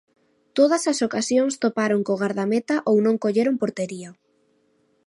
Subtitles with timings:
[0.57, 4.09] Todas as ocasións toparon co gardameta ou non colleron portería.